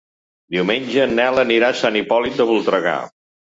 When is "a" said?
1.75-1.81